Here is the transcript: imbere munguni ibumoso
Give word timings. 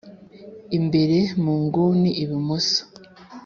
imbere 0.77 1.17
munguni 1.43 2.09
ibumoso 2.23 2.81